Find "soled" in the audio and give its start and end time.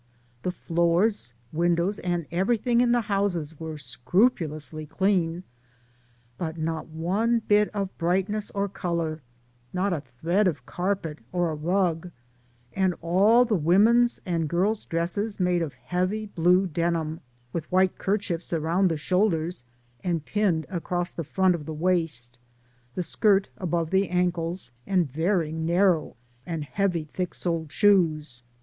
27.35-27.71